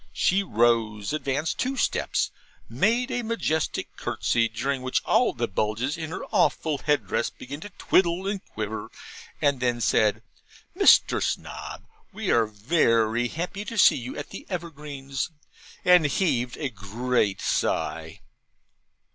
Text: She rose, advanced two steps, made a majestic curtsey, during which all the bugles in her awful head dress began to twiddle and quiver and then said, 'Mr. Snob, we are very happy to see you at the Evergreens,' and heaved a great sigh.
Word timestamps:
She 0.13 0.41
rose, 0.41 1.13
advanced 1.13 1.59
two 1.59 1.77
steps, 1.77 2.31
made 2.67 3.11
a 3.11 3.21
majestic 3.21 3.95
curtsey, 3.97 4.49
during 4.49 4.81
which 4.81 5.03
all 5.05 5.31
the 5.31 5.47
bugles 5.47 5.95
in 5.95 6.09
her 6.09 6.25
awful 6.31 6.79
head 6.79 7.05
dress 7.05 7.29
began 7.29 7.59
to 7.59 7.69
twiddle 7.77 8.25
and 8.27 8.43
quiver 8.43 8.89
and 9.43 9.59
then 9.59 9.79
said, 9.79 10.23
'Mr. 10.75 11.21
Snob, 11.21 11.83
we 12.11 12.31
are 12.31 12.47
very 12.47 13.27
happy 13.27 13.63
to 13.65 13.77
see 13.77 13.95
you 13.97 14.17
at 14.17 14.31
the 14.31 14.47
Evergreens,' 14.49 15.29
and 15.85 16.07
heaved 16.07 16.57
a 16.57 16.69
great 16.69 17.39
sigh. 17.39 18.21